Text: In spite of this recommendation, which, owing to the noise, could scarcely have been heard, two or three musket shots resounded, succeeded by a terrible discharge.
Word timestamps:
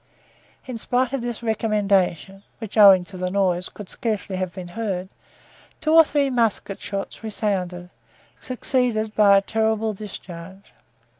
In 0.65 0.79
spite 0.79 1.13
of 1.13 1.21
this 1.21 1.43
recommendation, 1.43 2.41
which, 2.57 2.75
owing 2.75 3.03
to 3.03 3.17
the 3.17 3.29
noise, 3.29 3.69
could 3.69 3.87
scarcely 3.87 4.35
have 4.37 4.51
been 4.51 4.69
heard, 4.69 5.09
two 5.79 5.93
or 5.93 6.03
three 6.03 6.31
musket 6.31 6.81
shots 6.81 7.23
resounded, 7.23 7.91
succeeded 8.39 9.13
by 9.13 9.37
a 9.37 9.41
terrible 9.41 9.93
discharge. 9.93 10.73